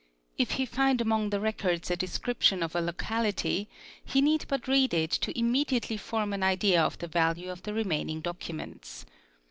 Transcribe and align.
If 0.35 0.53
he 0.53 0.65
find 0.65 0.99
among 0.99 1.29
the 1.29 1.39
records 1.39 1.91
a 1.91 1.95
"description 1.95 2.63
of 2.63 2.75
a 2.75 2.81
locality 2.81 3.69
he 4.03 4.19
need 4.19 4.45
but 4.47 4.67
read 4.67 4.95
it 4.95 5.11
to 5.11 5.37
immediately 5.37 5.95
form 5.95 6.33
an 6.33 6.41
idea 6.41 6.81
"of 6.81 6.97
the 6.97 7.07
value 7.07 7.51
of 7.51 7.61
the 7.61 7.73
remaining 7.75 8.19
documents. 8.21 9.05